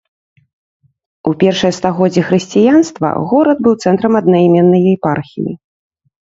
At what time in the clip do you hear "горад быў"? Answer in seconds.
3.35-3.79